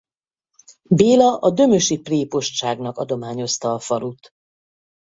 Béla 0.89 1.37
a 1.39 1.49
dömösi 1.51 1.99
prépostságnak 1.99 2.97
adományozta 2.97 3.73
a 3.73 3.79
falut. 3.79 4.33